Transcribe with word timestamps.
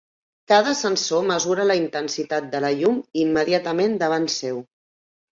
Cada 0.51 0.71
sensor 0.77 1.25
mesura 1.31 1.65
la 1.71 1.75
intensitat 1.79 2.47
de 2.55 2.61
la 2.65 2.71
llum 2.79 2.95
immediatament 3.25 3.99
davant 4.05 4.27
seu. 4.37 4.59